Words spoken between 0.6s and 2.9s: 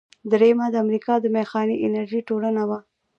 د امریکا د میخانیکي انجینری ټولنه وه.